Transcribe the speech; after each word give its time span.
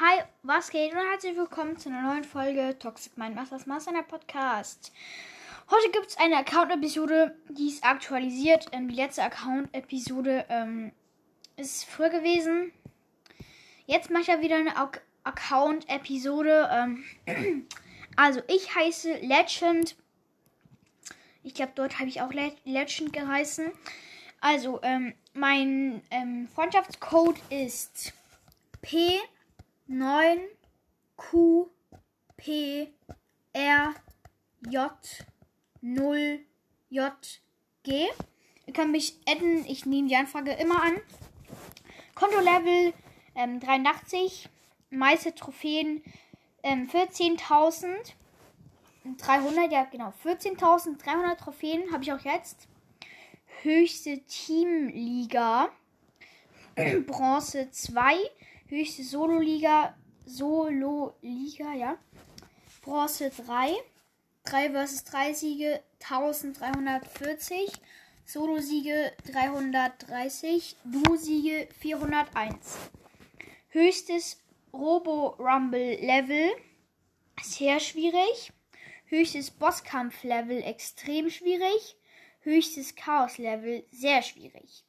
Hi, 0.00 0.24
was 0.42 0.70
geht 0.70 0.90
und 0.90 0.98
herzlich 0.98 1.36
willkommen 1.36 1.78
zu 1.78 1.88
einer 1.88 2.02
neuen 2.02 2.24
Folge 2.24 2.76
Toxic 2.80 3.16
Mind 3.16 3.36
Masters 3.36 3.64
Master 3.66 4.02
Podcast. 4.02 4.90
Heute 5.70 5.88
gibt 5.92 6.08
es 6.08 6.18
eine 6.18 6.38
Account-Episode, 6.38 7.38
die 7.50 7.68
ist 7.68 7.84
aktualisiert. 7.84 8.66
Ähm, 8.72 8.88
die 8.88 8.96
letzte 8.96 9.22
Account-Episode 9.22 10.46
ähm, 10.48 10.90
ist 11.56 11.84
früher 11.84 12.08
gewesen. 12.08 12.72
Jetzt 13.86 14.10
mache 14.10 14.22
ich 14.22 14.26
ja 14.26 14.40
wieder 14.40 14.56
eine 14.56 14.74
Account-Episode. 15.22 16.68
Ähm, 16.72 17.04
also, 18.16 18.42
ich 18.48 18.74
heiße 18.74 19.18
Legend. 19.18 19.94
Ich 21.44 21.54
glaube, 21.54 21.72
dort 21.76 22.00
habe 22.00 22.08
ich 22.08 22.20
auch 22.20 22.32
Le 22.32 22.52
Legend 22.64 23.12
geheißen. 23.12 23.70
Also, 24.40 24.80
ähm, 24.82 25.14
mein 25.34 26.02
ähm, 26.10 26.48
Freundschaftscode 26.52 27.38
ist 27.48 28.12
P 28.82 29.20
9 29.86 30.38
Q 31.16 31.70
P 32.36 32.92
R 33.52 33.94
J 34.68 34.90
0 35.82 36.40
J 36.88 37.12
G. 37.82 38.06
Ihr 38.66 38.72
könnt 38.72 38.92
mich 38.92 39.20
adden, 39.28 39.66
ich 39.66 39.84
nehme 39.84 40.08
die 40.08 40.16
Anfrage 40.16 40.52
immer 40.52 40.82
an. 40.82 40.94
Kontolevel 42.14 42.94
ähm, 43.34 43.60
83, 43.60 44.48
meiste 44.90 45.34
Trophäen 45.34 46.02
ähm, 46.62 46.88
14.300, 46.88 49.70
ja 49.70 49.84
genau, 49.84 50.14
14.300 50.24 51.36
Trophäen 51.36 51.92
habe 51.92 52.02
ich 52.02 52.10
auch 52.12 52.24
jetzt. 52.24 52.68
Höchste 53.62 54.24
Teamliga, 54.24 55.68
Bronze 57.06 57.70
2, 57.70 58.16
höchste 58.66 59.04
Solo-Liga, 59.04 59.94
Solo-Liga, 60.26 61.74
ja. 61.74 61.98
Bronze 62.82 63.30
3, 63.30 63.74
3 64.44 64.70
vs 64.70 65.04
3 65.04 65.34
Siege 65.34 65.82
1340, 66.00 67.72
Solo-Siege 68.26 69.12
330, 69.30 70.76
Duo-Siege 70.84 71.68
401. 71.78 72.56
Höchstes 73.68 74.38
Robo-Rumble-Level, 74.72 76.50
sehr 77.42 77.80
schwierig. 77.80 78.52
Höchstes 79.06 79.50
Bosskampf-Level, 79.50 80.62
extrem 80.62 81.30
schwierig. 81.30 81.96
Höchstes 82.40 82.94
Chaos-Level, 82.94 83.84
sehr 83.90 84.22
schwierig. 84.22 84.84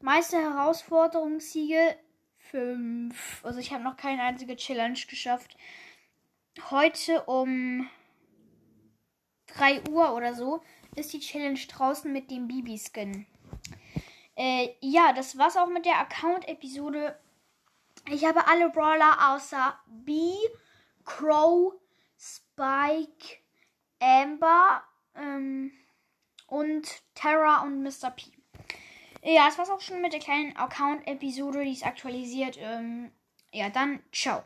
Meiste 0.00 0.38
Herausforderungssiege 0.38 1.96
5. 2.50 3.44
Also 3.44 3.58
ich 3.60 3.72
habe 3.72 3.84
noch 3.84 3.96
keine 3.96 4.22
einzige 4.22 4.56
Challenge 4.56 4.98
geschafft. 5.08 5.56
Heute 6.70 7.22
um 7.24 7.88
3 9.48 9.88
Uhr 9.90 10.14
oder 10.14 10.34
so 10.34 10.62
ist 10.96 11.12
die 11.12 11.20
Challenge 11.20 11.58
draußen 11.58 12.12
mit 12.12 12.30
dem 12.30 12.48
Bibi-Skin. 12.48 13.26
Äh, 14.36 14.70
ja, 14.80 15.12
das 15.12 15.38
war's 15.38 15.56
auch 15.56 15.68
mit 15.68 15.86
der 15.86 15.98
Account-Episode. 15.98 17.18
Ich 18.08 18.24
habe 18.24 18.46
alle 18.48 18.70
Brawler 18.70 19.34
außer 19.34 19.78
B, 19.86 20.32
Crow, 21.04 21.74
Spike, 22.18 23.38
Amber 24.00 24.82
ähm, 25.14 25.72
und 26.46 27.02
Terra 27.14 27.62
und 27.62 27.82
Mr. 27.82 28.10
P. 28.10 28.39
Ja, 29.22 29.46
das 29.46 29.58
war's 29.58 29.70
auch 29.70 29.80
schon 29.80 30.00
mit 30.00 30.12
der 30.12 30.20
kleinen 30.20 30.56
Account-Episode, 30.56 31.64
die 31.64 31.72
ist 31.72 31.86
aktualisiert. 31.86 32.56
Ähm, 32.58 33.10
ja, 33.52 33.68
dann 33.68 34.00
ciao. 34.12 34.38